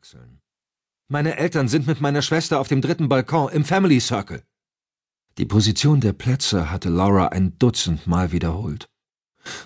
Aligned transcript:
Achseln. 0.00 0.40
Meine 1.08 1.36
Eltern 1.36 1.68
sind 1.68 1.86
mit 1.86 2.00
meiner 2.00 2.22
Schwester 2.22 2.58
auf 2.58 2.68
dem 2.68 2.80
dritten 2.80 3.10
Balkon 3.10 3.52
im 3.52 3.66
Family 3.66 4.00
Circle. 4.00 4.42
Die 5.36 5.44
Position 5.44 6.00
der 6.00 6.14
Plätze 6.14 6.70
hatte 6.70 6.88
Laura 6.88 7.28
ein 7.28 7.58
Dutzend 7.58 8.06
Mal 8.06 8.32
wiederholt. 8.32 8.88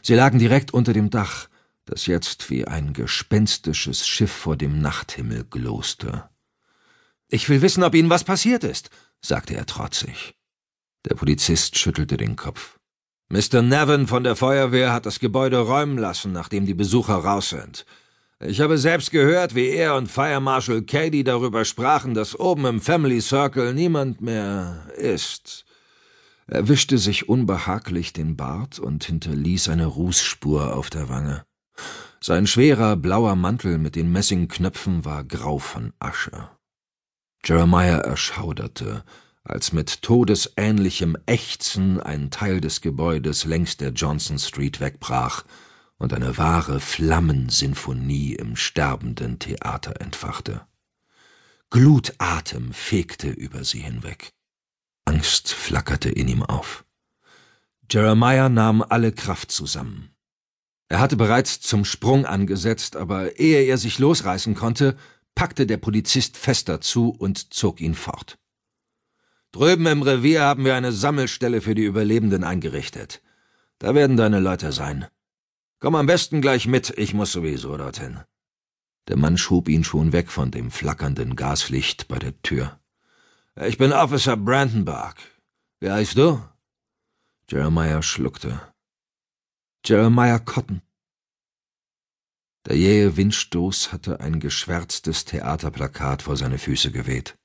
Sie 0.03 0.15
lagen 0.15 0.41
direkt 0.41 0.75
unter 0.75 0.93
dem 0.93 1.09
Dach, 1.09 1.49
das 1.85 2.07
jetzt 2.07 2.51
wie 2.51 2.67
ein 2.67 2.95
gespenstisches 2.95 4.09
Schiff 4.09 4.33
vor 4.33 4.57
dem 4.57 4.81
Nachthimmel 4.81 5.45
gloste. 5.45 6.29
Ich 7.29 7.49
will 7.49 7.63
wissen, 7.63 7.85
ob 7.85 7.95
Ihnen 7.95 8.11
was 8.11 8.25
passiert 8.25 8.65
ist, 8.65 8.91
sagte 9.21 9.55
er 9.55 9.67
trotzig. 9.67 10.35
Der 11.09 11.15
Polizist 11.15 11.79
schüttelte 11.79 12.17
den 12.17 12.35
Kopf. 12.35 12.81
Mr. 13.29 13.63
Nevin 13.63 14.09
von 14.09 14.25
der 14.25 14.35
Feuerwehr 14.35 14.93
hat 14.93 15.07
das 15.07 15.21
Gebäude 15.21 15.59
räumen 15.59 15.97
lassen, 15.97 16.33
nachdem 16.33 16.67
die 16.67 16.75
Besucher 16.75 17.15
raus 17.15 17.51
sind. 17.51 17.87
Ich 18.47 18.61
habe 18.61 18.77
selbst 18.77 19.11
gehört, 19.11 19.55
wie 19.55 19.69
er 19.69 19.95
und 19.95 20.11
Fire 20.11 20.39
Marshal 20.39 20.83
Cady 20.83 21.25
darüber 21.25 21.65
sprachen, 21.65 22.13
dass 22.13 22.39
oben 22.39 22.67
im 22.67 22.81
Family 22.83 23.23
Circle 23.23 23.73
niemand 23.73 24.21
mehr 24.21 24.85
ist. 24.99 25.65
Er 26.47 26.69
wischte 26.69 26.99
sich 26.99 27.27
unbehaglich 27.27 28.13
den 28.13 28.37
Bart 28.37 28.79
und 28.79 29.05
hinterließ 29.05 29.71
eine 29.71 29.87
Rußspur 29.87 30.77
auf 30.77 30.91
der 30.91 31.09
Wange. 31.09 31.47
Sein 32.21 32.47
schwerer 32.47 32.97
blauer 32.97 33.35
Mantel 33.35 33.79
mit 33.79 33.97
den 33.97 34.13
Messingknöpfen 34.13 35.07
war 35.07 35.25
grau 35.25 35.59
von 35.59 35.95
Asche. 35.99 36.51
Jeremiah 37.47 38.01
erschauderte, 38.01 39.05
als 39.43 39.73
mit 39.73 40.03
todesähnlichem 40.03 41.17
Ächzen 41.25 41.99
ein 41.99 42.31
Teil 42.31 42.61
des 42.61 42.83
Gebäudes 42.83 43.47
längs 43.47 43.79
der 43.79 43.93
Johnson 43.93 44.39
Street 44.39 44.81
wegbrach 44.81 45.45
und 45.99 46.13
eine 46.13 46.37
wahre 46.37 46.81
Flammensinfonie 46.81 48.35
im 48.35 48.57
sterbenden 48.57 49.39
Theater 49.39 50.01
entfachte. 50.01 50.67
Glutatem 51.71 52.73
fegte 52.73 53.29
über 53.31 53.65
sie 53.65 53.81
hinweg. 53.81 54.33
Angst 55.05 55.53
flackerte 55.53 56.09
in 56.09 56.29
ihm 56.29 56.43
auf. 56.43 56.85
Jeremiah 57.91 58.49
nahm 58.49 58.83
alle 58.83 59.13
Kraft 59.13 59.51
zusammen. 59.51 60.11
Er 60.89 61.01
hatte 61.01 61.17
bereits 61.17 61.61
zum 61.61 61.85
Sprung 61.85 62.27
angesetzt, 62.27 62.97
aber 62.97 63.39
ehe 63.39 63.65
er 63.65 63.79
sich 63.79 63.99
losreißen 63.99 64.55
konnte, 64.55 64.97
packte 65.35 65.67
der 65.67 65.79
Polizist 65.79 66.37
fester 66.37 66.81
zu 66.81 67.11
und 67.11 67.53
zog 67.53 67.81
ihn 67.81 67.95
fort. 67.95 68.39
Drüben 69.53 69.87
im 69.87 70.03
Revier 70.03 70.43
haben 70.43 70.65
wir 70.65 70.75
eine 70.75 70.93
Sammelstelle 70.93 71.61
für 71.61 71.75
die 71.75 71.85
Überlebenden 71.85 72.45
eingerichtet. 72.45 73.23
Da 73.79 73.95
werden 73.95 74.17
deine 74.17 74.41
Leute 74.41 74.73
sein. 74.73 75.07
Komm 75.85 75.97
am 75.97 76.07
besten 76.07 76.41
gleich 76.41 76.67
mit, 76.67 76.95
ich 76.97 77.13
muss 77.13 77.33
sowieso 77.33 77.77
dorthin. 77.77 78.23
Der 79.07 79.19
Mann 79.19 79.37
schob 79.37 79.69
ihn 79.69 79.85
schon 79.85 80.13
weg 80.13 80.31
von 80.31 80.51
dem 80.51 80.71
flackernden 80.71 81.37
Gaslicht 81.37 82.09
bei 82.09 82.19
der 82.19 82.41
Tür. 82.41 82.81
Ich 83.57 83.77
bin 83.77 83.93
Officer 83.93 84.35
Brandenburg. 84.39 85.17
Wie 85.81 85.91
heißt 85.91 86.17
du? 86.17 86.43
Jeremiah 87.51 88.01
schluckte. 88.01 88.63
Jeremiah 89.85 90.39
Cotton. 90.39 90.81
Der 92.65 92.79
jähe 92.79 93.19
Windstoß 93.19 93.93
hatte 93.93 94.21
ein 94.21 94.41
geschwärztes 94.41 95.27
Theaterplakat 95.27 96.23
vor 96.23 96.39
seine 96.39 96.57
Füße 96.57 96.93
geweht. 96.93 97.37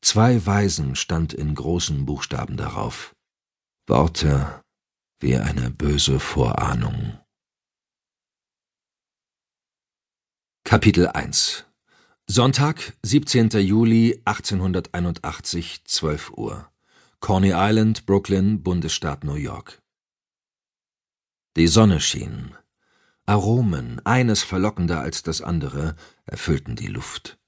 Zwei 0.00 0.46
Weisen 0.46 0.94
stand 0.94 1.34
in 1.34 1.56
großen 1.56 2.06
Buchstaben 2.06 2.56
darauf. 2.56 3.16
Worte 3.88 4.62
wie 5.18 5.36
eine 5.38 5.70
böse 5.70 6.20
Vorahnung. 6.20 7.18
Kapitel 10.74 11.06
1 11.06 11.66
Sonntag, 12.26 12.94
17. 13.04 13.50
Juli 13.60 14.20
1881, 14.24 15.84
12 15.84 16.32
Uhr. 16.36 16.68
Coney 17.20 17.52
Island, 17.54 18.06
Brooklyn, 18.06 18.60
Bundesstaat 18.60 19.22
New 19.22 19.36
York. 19.36 19.80
Die 21.56 21.68
Sonne 21.68 22.00
schien. 22.00 22.56
Aromen, 23.24 24.04
eines 24.04 24.42
verlockender 24.42 24.98
als 24.98 25.22
das 25.22 25.42
andere, 25.42 25.94
erfüllten 26.26 26.74
die 26.74 26.88
Luft. 26.88 27.38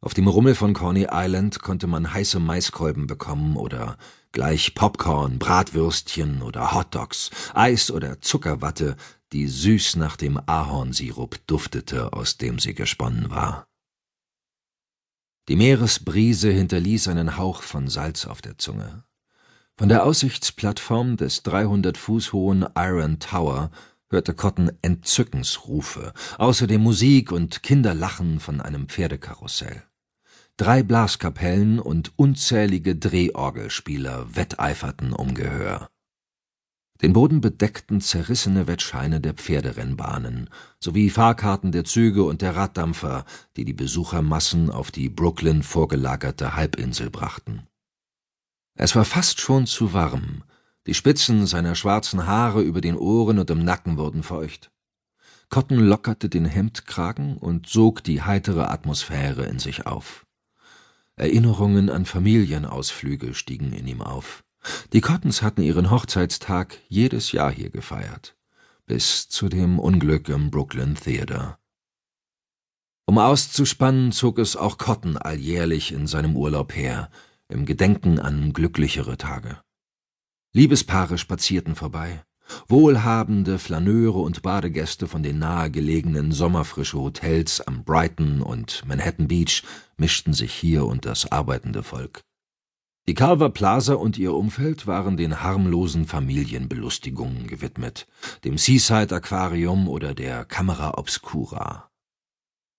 Auf 0.00 0.14
dem 0.14 0.28
Rummel 0.28 0.54
von 0.54 0.72
Coney 0.72 1.08
Island 1.10 1.62
konnte 1.62 1.88
man 1.88 2.14
heiße 2.14 2.38
Maiskolben 2.38 3.08
bekommen 3.08 3.56
oder 3.56 3.98
gleich 4.30 4.76
Popcorn, 4.76 5.40
Bratwürstchen 5.40 6.40
oder 6.40 6.72
Hotdogs, 6.72 7.30
Eis 7.52 7.90
oder 7.90 8.20
Zuckerwatte, 8.20 8.94
die 9.32 9.46
süß 9.46 9.96
nach 9.96 10.16
dem 10.16 10.40
Ahornsirup 10.46 11.38
duftete, 11.46 12.12
aus 12.12 12.36
dem 12.36 12.58
sie 12.58 12.74
gesponnen 12.74 13.30
war. 13.30 13.66
Die 15.48 15.56
Meeresbrise 15.56 16.50
hinterließ 16.50 17.08
einen 17.08 17.36
Hauch 17.36 17.62
von 17.62 17.88
Salz 17.88 18.26
auf 18.26 18.40
der 18.42 18.58
Zunge. 18.58 19.04
Von 19.76 19.88
der 19.88 20.04
Aussichtsplattform 20.04 21.16
des 21.16 21.42
300 21.42 21.96
Fuß 21.96 22.32
hohen 22.32 22.66
Iron 22.76 23.18
Tower 23.18 23.70
hörte 24.10 24.34
Cotton 24.34 24.70
Entzückensrufe, 24.82 26.12
außerdem 26.38 26.82
Musik 26.82 27.32
und 27.32 27.62
Kinderlachen 27.62 28.40
von 28.40 28.60
einem 28.60 28.88
Pferdekarussell. 28.88 29.82
Drei 30.56 30.82
Blaskapellen 30.82 31.78
und 31.78 32.12
unzählige 32.16 32.94
Drehorgelspieler 32.94 34.36
wetteiferten 34.36 35.12
um 35.12 35.34
Gehör. 35.34 35.88
Den 37.02 37.14
Boden 37.14 37.40
bedeckten 37.40 38.02
zerrissene 38.02 38.66
Wettscheine 38.66 39.20
der 39.20 39.32
Pferderennbahnen 39.32 40.50
sowie 40.78 41.08
Fahrkarten 41.08 41.72
der 41.72 41.84
Züge 41.84 42.24
und 42.24 42.42
der 42.42 42.56
Raddampfer, 42.56 43.24
die 43.56 43.64
die 43.64 43.72
Besuchermassen 43.72 44.70
auf 44.70 44.90
die 44.90 45.08
Brooklyn 45.08 45.62
vorgelagerte 45.62 46.56
Halbinsel 46.56 47.08
brachten. 47.08 47.66
Es 48.74 48.94
war 48.94 49.06
fast 49.06 49.40
schon 49.40 49.66
zu 49.66 49.94
warm, 49.94 50.44
die 50.86 50.94
Spitzen 50.94 51.46
seiner 51.46 51.74
schwarzen 51.74 52.26
Haare 52.26 52.62
über 52.62 52.80
den 52.80 52.96
Ohren 52.96 53.38
und 53.38 53.50
im 53.50 53.64
Nacken 53.64 53.96
wurden 53.96 54.22
feucht. 54.22 54.70
Cotton 55.48 55.78
lockerte 55.78 56.28
den 56.28 56.44
Hemdkragen 56.44 57.36
und 57.36 57.66
sog 57.66 58.04
die 58.04 58.22
heitere 58.22 58.64
Atmosphäre 58.64 59.46
in 59.46 59.58
sich 59.58 59.86
auf. 59.86 60.26
Erinnerungen 61.16 61.90
an 61.90 62.06
Familienausflüge 62.06 63.34
stiegen 63.34 63.72
in 63.72 63.86
ihm 63.86 64.00
auf. 64.00 64.44
Die 64.92 65.00
Cottons 65.00 65.42
hatten 65.42 65.62
ihren 65.62 65.90
Hochzeitstag 65.90 66.78
jedes 66.88 67.32
Jahr 67.32 67.52
hier 67.52 67.70
gefeiert, 67.70 68.36
bis 68.86 69.28
zu 69.28 69.48
dem 69.48 69.78
Unglück 69.78 70.28
im 70.28 70.50
Brooklyn 70.50 70.94
Theater. 70.94 71.58
Um 73.06 73.18
auszuspannen, 73.18 74.12
zog 74.12 74.38
es 74.38 74.56
auch 74.56 74.78
Cotton 74.78 75.16
alljährlich 75.16 75.92
in 75.92 76.06
seinem 76.06 76.36
Urlaub 76.36 76.74
her, 76.76 77.10
im 77.48 77.66
Gedenken 77.66 78.18
an 78.18 78.52
glücklichere 78.52 79.16
Tage. 79.16 79.58
Liebespaare 80.52 81.18
spazierten 81.18 81.74
vorbei, 81.74 82.24
wohlhabende 82.68 83.58
Flaneure 83.58 84.16
und 84.16 84.42
Badegäste 84.42 85.06
von 85.06 85.22
den 85.22 85.38
nahegelegenen 85.38 86.32
sommerfrische 86.32 86.98
Hotels 86.98 87.60
am 87.60 87.84
Brighton 87.84 88.42
und 88.42 88.84
Manhattan 88.86 89.28
Beach 89.28 89.62
mischten 89.96 90.32
sich 90.32 90.52
hier 90.52 90.86
unter 90.86 91.10
das 91.10 91.30
arbeitende 91.30 91.82
Volk. 91.82 92.22
Die 93.10 93.14
Carver 93.14 93.50
Plaza 93.50 93.94
und 93.94 94.18
ihr 94.18 94.32
Umfeld 94.34 94.86
waren 94.86 95.16
den 95.16 95.42
harmlosen 95.42 96.06
Familienbelustigungen 96.06 97.48
gewidmet, 97.48 98.06
dem 98.44 98.56
Seaside 98.56 99.16
Aquarium 99.16 99.88
oder 99.88 100.14
der 100.14 100.44
Camera 100.44 100.96
Obscura. 100.96 101.90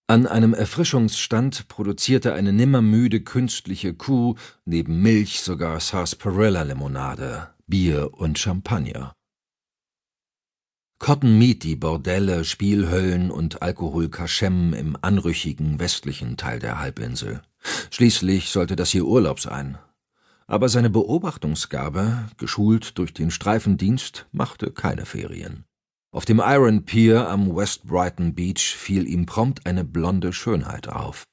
An 0.08 0.28
einem 0.28 0.54
Erfrischungsstand 0.54 1.68
produzierte 1.68 2.34
eine 2.34 2.54
nimmermüde 2.54 3.20
künstliche 3.20 3.94
Kuh 3.94 4.36
neben 4.64 5.02
Milch 5.02 5.42
sogar 5.42 5.82
Sarsaparilla-Limonade, 5.82 7.50
Bier 7.68 8.14
und 8.14 8.40
Champagner. 8.40 9.12
Cotton 10.98 11.38
mied 11.38 11.66
die 11.66 11.76
Bordelle, 11.76 12.46
Spielhöllen 12.46 13.32
und 13.32 13.62
Alkoholkaschem 13.62 14.74
im 14.76 14.96
anrüchigen 15.02 15.78
westlichen 15.80 16.38
Teil 16.38 16.60
der 16.60 16.80
Halbinsel. 16.80 17.42
Schließlich 17.90 18.50
sollte 18.50 18.78
das 18.78 18.92
hier 18.92 19.06
Urlaub 19.06 19.42
sein, 19.42 19.78
aber 20.52 20.68
seine 20.68 20.90
Beobachtungsgabe, 20.90 22.28
geschult 22.36 22.98
durch 22.98 23.14
den 23.14 23.32
Streifendienst, 23.32 24.28
machte 24.34 24.72
keine 24.72 25.06
Ferien. 25.06 25.64
Auf 26.14 26.26
dem 26.26 26.42
Iron 26.44 26.84
Pier 26.84 27.30
am 27.30 27.56
West 27.56 27.88
Brighton 27.88 28.36
Beach 28.36 28.76
fiel 28.76 29.08
ihm 29.08 29.26
prompt 29.26 29.66
eine 29.66 29.86
blonde 29.86 30.34
Schönheit 30.34 30.90
auf. 30.90 31.24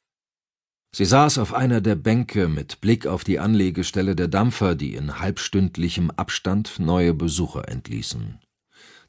Sie 0.94 1.04
saß 1.04 1.38
auf 1.38 1.52
einer 1.52 1.80
der 1.80 1.96
Bänke 1.96 2.46
mit 2.46 2.80
Blick 2.80 3.08
auf 3.08 3.24
die 3.24 3.40
Anlegestelle 3.40 4.14
der 4.14 4.28
Dampfer, 4.28 4.76
die 4.76 4.94
in 4.94 5.18
halbstündlichem 5.18 6.12
Abstand 6.12 6.78
neue 6.78 7.12
Besucher 7.12 7.68
entließen. 7.68 8.38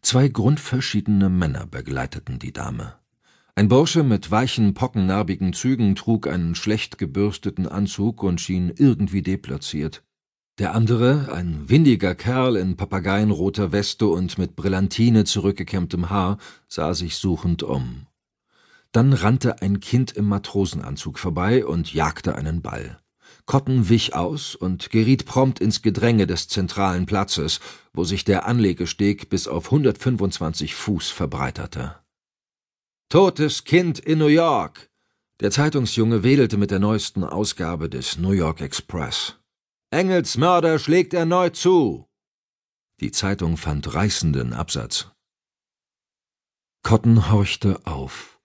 Zwei 0.01 0.27
grundverschiedene 0.27 1.29
Männer 1.29 1.67
begleiteten 1.67 2.39
die 2.39 2.51
Dame. 2.51 2.95
Ein 3.59 3.67
Bursche 3.67 4.03
mit 4.03 4.31
weichen, 4.31 4.73
pockennarbigen 4.73 5.51
Zügen 5.51 5.93
trug 5.93 6.27
einen 6.27 6.55
schlecht 6.55 6.97
gebürsteten 6.97 7.67
Anzug 7.67 8.23
und 8.23 8.39
schien 8.39 8.71
irgendwie 8.73 9.21
deplatziert. 9.21 10.01
Der 10.59 10.73
andere, 10.73 11.33
ein 11.33 11.67
windiger 11.67 12.15
Kerl 12.15 12.55
in 12.55 12.77
papageienroter 12.77 13.73
Weste 13.73 14.07
und 14.07 14.37
mit 14.37 14.55
Brillantine 14.55 15.25
zurückgekämmtem 15.25 16.09
Haar, 16.09 16.37
sah 16.69 16.93
sich 16.93 17.17
suchend 17.17 17.61
um. 17.61 18.07
Dann 18.93 19.11
rannte 19.11 19.61
ein 19.61 19.81
Kind 19.81 20.13
im 20.13 20.29
Matrosenanzug 20.29 21.19
vorbei 21.19 21.65
und 21.65 21.93
jagte 21.93 22.35
einen 22.35 22.61
Ball. 22.61 23.01
Cotton 23.45 23.89
wich 23.89 24.15
aus 24.15 24.55
und 24.55 24.89
geriet 24.89 25.25
prompt 25.25 25.59
ins 25.59 25.81
Gedränge 25.81 26.27
des 26.27 26.47
zentralen 26.47 27.05
Platzes, 27.05 27.59
wo 27.91 28.05
sich 28.05 28.23
der 28.23 28.45
Anlegesteg 28.45 29.29
bis 29.29 29.49
auf 29.49 29.65
125 29.65 30.75
Fuß 30.75 31.09
verbreiterte. 31.09 31.97
Totes 33.11 33.63
Kind 33.63 33.97
in 33.97 34.19
New 34.19 34.27
York! 34.27 34.87
Der 35.39 35.49
Zeitungsjunge 35.49 36.21
wedelte 36.21 36.57
mit 36.57 36.69
der 36.69 36.77
neuesten 36.77 37.23
Ausgabe 37.23 37.89
des 37.89 38.19
New 38.19 38.33
York 38.33 38.61
Express. 38.61 39.35
Engels 39.89 40.37
Mörder 40.37 40.77
schlägt 40.77 41.15
erneut 41.15 41.55
zu! 41.55 42.05
Die 42.99 43.09
Zeitung 43.09 43.57
fand 43.57 43.95
reißenden 43.95 44.53
Absatz. 44.53 45.07
Cotton 46.83 47.31
horchte 47.31 47.83
auf, 47.87 48.39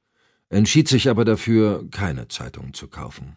entschied 0.48 0.88
sich 0.88 1.10
aber 1.10 1.26
dafür, 1.26 1.86
keine 1.90 2.28
Zeitung 2.28 2.72
zu 2.72 2.88
kaufen. 2.88 3.36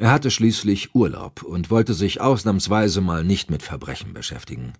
Er 0.00 0.10
hatte 0.10 0.32
schließlich 0.32 0.92
Urlaub 0.92 1.44
und 1.44 1.70
wollte 1.70 1.94
sich 1.94 2.20
ausnahmsweise 2.20 3.00
mal 3.00 3.22
nicht 3.22 3.48
mit 3.48 3.62
Verbrechen 3.62 4.12
beschäftigen. 4.12 4.72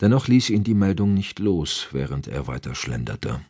Dennoch 0.00 0.26
ließ 0.26 0.50
ihn 0.50 0.64
die 0.64 0.74
Meldung 0.74 1.14
nicht 1.14 1.38
los, 1.38 1.86
während 1.92 2.26
er 2.26 2.48
weiter 2.48 2.74
schlenderte. 2.74 3.40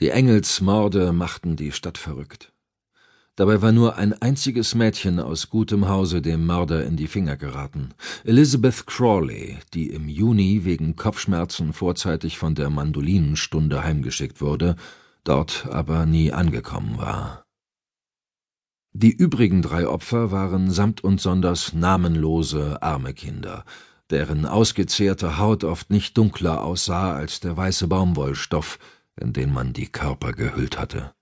Die 0.00 0.10
Engelsmorde 0.10 1.12
machten 1.12 1.56
die 1.56 1.72
Stadt 1.72 1.98
verrückt. 1.98 2.52
Dabei 3.34 3.62
war 3.62 3.72
nur 3.72 3.96
ein 3.96 4.12
einziges 4.20 4.76
Mädchen 4.76 5.18
aus 5.18 5.48
gutem 5.48 5.88
Hause 5.88 6.22
dem 6.22 6.46
Mörder 6.46 6.84
in 6.84 6.96
die 6.96 7.08
Finger 7.08 7.36
geraten. 7.36 7.94
Elizabeth 8.24 8.86
Crawley, 8.86 9.58
die 9.74 9.90
im 9.90 10.08
Juni 10.08 10.64
wegen 10.64 10.94
Kopfschmerzen 10.94 11.72
vorzeitig 11.72 12.38
von 12.38 12.54
der 12.54 12.70
Mandolinenstunde 12.70 13.82
heimgeschickt 13.82 14.40
wurde, 14.40 14.76
dort 15.24 15.66
aber 15.66 16.06
nie 16.06 16.32
angekommen 16.32 16.98
war. 16.98 17.44
Die 18.92 19.12
übrigen 19.12 19.62
drei 19.62 19.86
Opfer 19.86 20.30
waren 20.30 20.70
samt 20.70 21.02
und 21.02 21.20
sonders 21.20 21.72
namenlose, 21.72 22.82
arme 22.82 23.14
Kinder, 23.14 23.64
deren 24.10 24.46
ausgezehrte 24.46 25.38
Haut 25.38 25.64
oft 25.64 25.90
nicht 25.90 26.16
dunkler 26.16 26.62
aussah 26.62 27.14
als 27.14 27.40
der 27.40 27.56
weiße 27.56 27.86
Baumwollstoff, 27.88 28.78
in 29.18 29.32
den 29.32 29.52
man 29.52 29.72
die 29.72 29.86
Körper 29.86 30.32
gehüllt 30.32 30.78
hatte. 30.78 31.12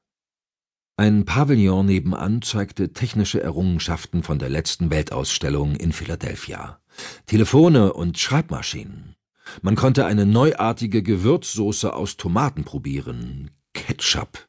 Ein 0.99 1.27
Pavillon 1.27 1.85
nebenan 1.85 2.41
zeigte 2.41 2.95
technische 2.95 3.43
Errungenschaften 3.43 4.23
von 4.23 4.39
der 4.39 4.49
letzten 4.49 4.91
Weltausstellung 4.91 5.77
in 5.77 5.93
Philadelphia. 5.93 6.81
Telefone 7.27 7.93
und 7.93 8.19
Schreibmaschinen. 8.19 9.15
Man 9.61 9.77
konnte 9.77 10.07
eine 10.07 10.25
neuartige 10.25 11.03
Gewürzsoße 11.03 11.93
aus 11.93 12.17
Tomaten 12.17 12.65
probieren. 12.65 13.51
Ketchup. 13.75 14.49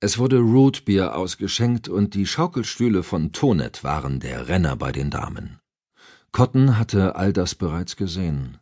Es 0.00 0.18
wurde 0.18 0.38
Rootbier 0.38 1.16
ausgeschenkt 1.16 1.88
und 1.88 2.14
die 2.14 2.26
Schaukelstühle 2.26 3.02
von 3.02 3.32
Tonet 3.32 3.82
waren 3.82 4.20
der 4.20 4.48
Renner 4.48 4.76
bei 4.76 4.92
den 4.92 5.10
Damen. 5.10 5.58
Cotton 6.32 6.78
hatte 6.78 7.16
all 7.16 7.32
das 7.32 7.54
bereits 7.54 7.96
gesehen. 7.96 8.58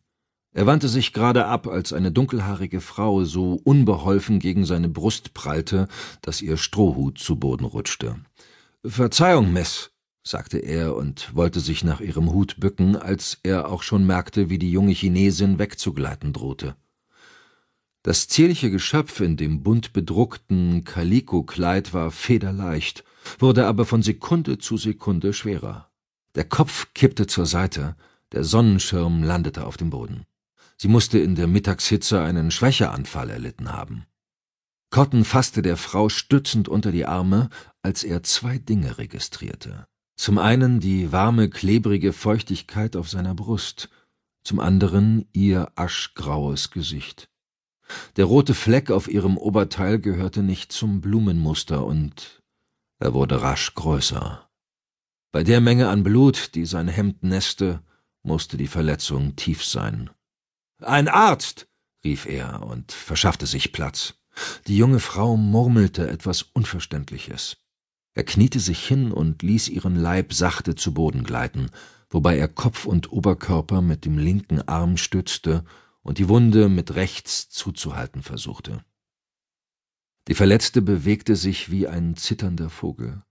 Er 0.52 0.67
wandte 0.67 0.88
sich 0.88 1.12
gerade 1.12 1.47
ab, 1.47 1.69
als 1.69 1.93
eine 1.93 2.11
dunkelhaarige 2.11 2.81
Frau 2.81 3.25
so 3.25 3.61
unbeholfen 3.62 4.41
gegen 4.41 4.64
seine 4.64 4.88
Brust 4.88 5.32
prallte, 5.32 5.87
dass 6.23 6.43
ihr 6.43 6.56
Strohhut 6.56 7.19
zu 7.19 7.37
Boden 7.37 7.64
rutschte. 7.64 8.17
Verzeihung, 8.85 9.52
Miss, 9.52 9.93
sagte 10.25 10.58
er 10.58 10.97
und 10.97 11.35
wollte 11.37 11.61
sich 11.61 11.85
nach 11.85 12.00
ihrem 12.00 12.32
Hut 12.32 12.56
bücken, 12.58 12.97
als 12.97 13.38
er 13.43 13.69
auch 13.69 13.82
schon 13.82 14.05
merkte, 14.06 14.50
wie 14.50 14.58
die 14.58 14.73
junge 14.73 14.93
Chinesin 14.93 15.58
wegzugleiten 15.58 16.32
drohte. 16.32 16.75
Das 18.02 18.29
zierliche 18.29 18.70
Geschöpf 18.70 19.20
in 19.20 19.37
dem 19.37 19.62
bunt 19.62 19.93
bedruckten 19.93 20.85
Kaliko-Kleid 20.85 21.93
war 21.93 22.11
federleicht, 22.11 23.05
wurde 23.38 23.67
aber 23.67 23.85
von 23.85 24.02
Sekunde 24.02 24.58
zu 24.58 24.79
Sekunde 24.79 25.32
schwerer. 25.32 25.91
Der 26.35 26.44
Kopf 26.44 26.88
kippte 26.94 27.26
zur 27.26 27.47
Seite, 27.47 27.97
der 28.32 28.43
Sonnenschirm 28.43 29.23
landete 29.23 29.67
auf 29.67 29.76
dem 29.76 29.91
Boden. 29.91 30.25
Sie 30.82 30.88
musste 30.88 31.19
in 31.19 31.35
der 31.35 31.47
Mittagshitze 31.47 32.23
einen 32.23 32.50
Schwächeanfall 32.50 33.29
erlitten 33.29 33.71
haben. 33.71 34.06
Cotton 34.88 35.27
fasste 35.27 35.61
der 35.61 35.77
Frau 35.77 36.09
stützend 36.09 36.71
unter 36.71 36.91
die 36.91 37.05
Arme, 37.05 37.50
als 37.82 38.03
er 38.03 38.23
zwei 38.23 38.56
Dinge 38.56 38.97
registrierte. 38.97 39.87
Zum 40.17 40.38
einen 40.38 40.81
die 40.81 41.12
warme, 41.12 41.50
klebrige 41.50 42.15
Feuchtigkeit 42.15 42.97
auf 42.97 43.11
seiner 43.11 43.35
Brust, 43.35 43.91
zum 44.43 44.59
anderen 44.59 45.29
ihr 45.35 45.71
aschgraues 45.75 46.71
Gesicht. 46.71 47.29
Der 48.17 48.25
rote 48.25 48.55
Fleck 48.55 48.91
auf 48.91 49.06
ihrem 49.06 49.37
Oberteil 49.37 49.99
gehörte 49.99 50.43
nicht 50.43 50.73
zum 50.73 51.03
Blumenmuster 51.03 51.85
und 51.85 52.43
er 53.00 53.12
wurde 53.12 53.43
rasch 53.43 53.75
größer. 53.75 54.49
Bei 55.31 55.43
der 55.43 55.61
Menge 55.61 55.91
an 55.91 56.05
Blut, 56.05 56.55
die 56.55 56.65
sein 56.65 56.88
Hemd 56.88 57.23
nässte, 57.23 57.83
musste 58.23 58.56
die 58.56 58.67
Verletzung 58.67 59.37
tief 59.37 59.62
sein. 59.62 60.09
Ein 60.81 61.09
Arzt! 61.09 61.69
rief 62.05 62.27
er 62.27 62.62
und 62.62 62.93
verschaffte 62.93 63.47
sich 63.47 63.73
Platz. 63.73 64.15
Die 64.67 64.77
junge 64.77 65.00
Frau 65.00 65.37
murmelte 65.37 66.09
etwas 66.09 66.43
Unverständliches. 66.43 67.59
Er 68.15 68.25
kniete 68.25 68.61
sich 68.61 68.87
hin 68.87 69.12
und 69.12 69.43
ließ 69.43 69.69
ihren 69.69 69.97
Leib 69.97 70.32
sachte 70.32 70.75
zu 70.75 70.94
Boden 70.94 71.25
gleiten, 71.25 71.71
wobei 72.09 72.38
er 72.38 72.49
Kopf 72.49 72.87
und 72.87 73.12
Oberkörper 73.12 73.82
mit 73.82 74.05
dem 74.05 74.19
linken 74.19 74.67
Arm 74.67 74.97
stützte 74.97 75.65
und 76.03 76.19
die 76.19 76.29
Wunde 76.29 76.69
mit 76.69 76.94
rechts 76.94 77.50
zuzuhalten 77.50 78.23
versuchte. 78.23 78.85
Die 80.29 80.35
Verletzte 80.35 80.83
bewegte 80.83 81.37
sich 81.37 81.71
wie 81.71 81.87
ein 81.87 82.17
zitternder 82.17 82.71
Vogel. 82.71 83.23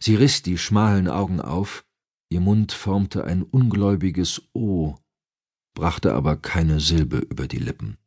Sie 0.00 0.14
riss 0.14 0.42
die 0.42 0.58
schmalen 0.58 1.08
Augen 1.08 1.40
auf, 1.40 1.84
ihr 2.28 2.40
Mund 2.40 2.72
formte 2.72 3.24
ein 3.24 3.42
ungläubiges 3.42 4.42
O, 4.52 4.96
brachte 5.74 6.14
aber 6.14 6.36
keine 6.36 6.80
Silbe 6.80 7.18
über 7.18 7.46
die 7.46 7.58
Lippen. 7.58 7.98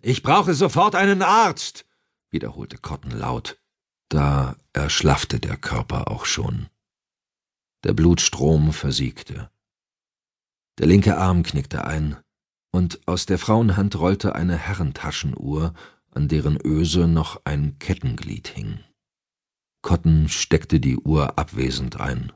Ich 0.00 0.22
brauche 0.22 0.54
sofort 0.54 0.94
einen 0.94 1.22
Arzt, 1.22 1.84
wiederholte 2.30 2.78
Cotton 2.78 3.12
laut. 3.12 3.60
Da 4.08 4.56
erschlaffte 4.72 5.40
der 5.40 5.56
Körper 5.56 6.08
auch 6.10 6.26
schon. 6.26 6.68
Der 7.84 7.92
Blutstrom 7.92 8.72
versiegte. 8.72 9.50
Der 10.78 10.86
linke 10.86 11.16
Arm 11.16 11.42
knickte 11.42 11.84
ein, 11.84 12.16
und 12.70 13.06
aus 13.06 13.26
der 13.26 13.38
Frauenhand 13.38 13.96
rollte 13.98 14.34
eine 14.34 14.56
Herrentaschenuhr, 14.56 15.74
an 16.10 16.28
deren 16.28 16.58
Öse 16.64 17.06
noch 17.06 17.40
ein 17.44 17.78
Kettenglied 17.78 18.48
hing. 18.48 18.80
Cotton 19.82 20.28
steckte 20.28 20.78
die 20.80 20.96
Uhr 20.96 21.38
abwesend 21.38 22.00
ein. 22.00 22.32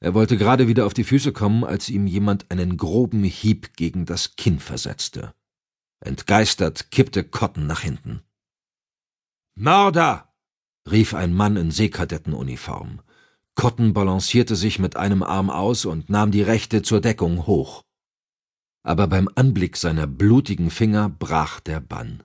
Er 0.00 0.14
wollte 0.14 0.36
gerade 0.36 0.68
wieder 0.68 0.86
auf 0.86 0.94
die 0.94 1.04
Füße 1.04 1.32
kommen, 1.32 1.64
als 1.64 1.88
ihm 1.88 2.06
jemand 2.06 2.50
einen 2.50 2.76
groben 2.76 3.24
Hieb 3.24 3.76
gegen 3.76 4.06
das 4.06 4.36
Kinn 4.36 4.58
versetzte. 4.58 5.34
Entgeistert 6.00 6.90
kippte 6.90 7.24
Cotton 7.24 7.66
nach 7.66 7.80
hinten. 7.80 8.22
Mörder! 9.54 10.32
rief 10.90 11.14
ein 11.14 11.34
Mann 11.34 11.56
in 11.56 11.70
Seekadettenuniform. 11.70 13.00
Cotton 13.54 13.94
balancierte 13.94 14.54
sich 14.54 14.78
mit 14.78 14.96
einem 14.96 15.22
Arm 15.22 15.50
aus 15.50 15.86
und 15.86 16.10
nahm 16.10 16.30
die 16.30 16.42
rechte 16.42 16.82
zur 16.82 17.00
Deckung 17.00 17.46
hoch. 17.46 17.82
Aber 18.82 19.08
beim 19.08 19.28
Anblick 19.34 19.76
seiner 19.76 20.06
blutigen 20.06 20.70
Finger 20.70 21.08
brach 21.08 21.58
der 21.60 21.80
Bann. 21.80 22.22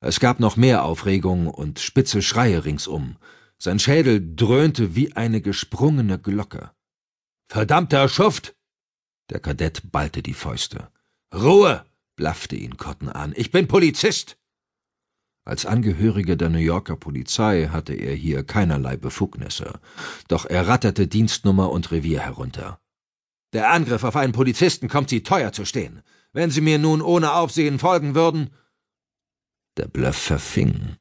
Es 0.00 0.18
gab 0.18 0.40
noch 0.40 0.56
mehr 0.56 0.84
Aufregung 0.84 1.46
und 1.46 1.78
spitze 1.78 2.22
Schreie 2.22 2.64
ringsum. 2.64 3.16
Sein 3.62 3.78
Schädel 3.78 4.34
dröhnte 4.36 4.96
wie 4.96 5.14
eine 5.14 5.42
gesprungene 5.42 6.18
Glocke. 6.18 6.70
Verdammter 7.46 8.08
Schuft! 8.08 8.56
Der 9.28 9.38
Kadett 9.38 9.92
ballte 9.92 10.22
die 10.22 10.32
Fäuste. 10.32 10.90
Ruhe! 11.34 11.84
blaffte 12.16 12.56
ihn 12.56 12.78
Cotton 12.78 13.10
an. 13.10 13.34
Ich 13.36 13.50
bin 13.50 13.68
Polizist! 13.68 14.38
Als 15.44 15.66
Angehöriger 15.66 16.36
der 16.36 16.48
New 16.48 16.58
Yorker 16.58 16.96
Polizei 16.96 17.68
hatte 17.70 17.92
er 17.92 18.14
hier 18.14 18.44
keinerlei 18.44 18.96
Befugnisse, 18.96 19.78
doch 20.28 20.46
er 20.46 20.66
ratterte 20.66 21.06
Dienstnummer 21.06 21.70
und 21.70 21.90
Revier 21.90 22.20
herunter. 22.20 22.80
Der 23.52 23.70
Angriff 23.72 24.04
auf 24.04 24.16
einen 24.16 24.32
Polizisten 24.32 24.88
kommt 24.88 25.10
Sie 25.10 25.22
teuer 25.22 25.52
zu 25.52 25.66
stehen. 25.66 26.02
Wenn 26.32 26.50
Sie 26.50 26.60
mir 26.62 26.78
nun 26.78 27.02
ohne 27.02 27.34
Aufsehen 27.34 27.78
folgen 27.78 28.14
würden. 28.14 28.54
Der 29.76 29.88
Bluff 29.88 30.16
verfing. 30.16 30.96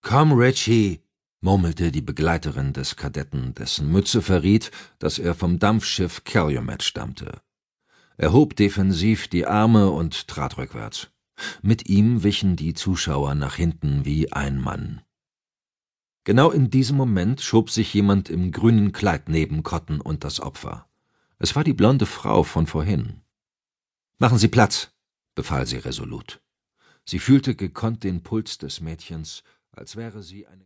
Komm, 0.00 0.32
Richie, 0.32 1.02
murmelte 1.40 1.92
die 1.92 2.00
Begleiterin 2.00 2.72
des 2.72 2.96
Kadetten, 2.96 3.54
dessen 3.54 3.90
Mütze 3.90 4.22
verriet, 4.22 4.70
dass 4.98 5.18
er 5.18 5.34
vom 5.34 5.58
Dampfschiff 5.58 6.24
Calumet 6.24 6.82
stammte. 6.82 7.40
Er 8.16 8.32
hob 8.32 8.56
defensiv 8.56 9.28
die 9.28 9.46
Arme 9.46 9.90
und 9.90 10.26
trat 10.26 10.58
rückwärts. 10.58 11.08
Mit 11.62 11.88
ihm 11.88 12.24
wichen 12.24 12.56
die 12.56 12.74
Zuschauer 12.74 13.34
nach 13.36 13.54
hinten 13.54 14.04
wie 14.04 14.32
ein 14.32 14.60
Mann. 14.60 15.02
Genau 16.24 16.50
in 16.50 16.68
diesem 16.68 16.96
Moment 16.96 17.40
schob 17.40 17.70
sich 17.70 17.94
jemand 17.94 18.28
im 18.28 18.50
grünen 18.50 18.92
Kleid 18.92 19.28
neben 19.28 19.62
Cotton 19.62 20.00
und 20.00 20.24
das 20.24 20.40
Opfer. 20.40 20.88
Es 21.38 21.54
war 21.54 21.62
die 21.62 21.72
blonde 21.72 22.06
Frau 22.06 22.42
von 22.42 22.66
vorhin. 22.66 23.22
Machen 24.18 24.38
Sie 24.38 24.48
Platz, 24.48 24.90
befahl 25.36 25.66
sie 25.66 25.76
resolut. 25.76 26.40
Sie 27.04 27.20
fühlte 27.20 27.54
gekonnt 27.54 28.02
den 28.02 28.24
Puls 28.24 28.58
des 28.58 28.80
Mädchens, 28.80 29.44
als 29.70 29.94
wäre 29.94 30.24
sie 30.24 30.48
eine 30.48 30.56